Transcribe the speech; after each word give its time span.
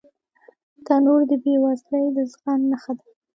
تنور 0.85 1.21
د 1.29 1.31
بې 1.43 1.53
وزلۍ 1.63 2.05
د 2.15 2.17
زغم 2.31 2.59
نښه 2.71 2.93
ده 2.99 3.05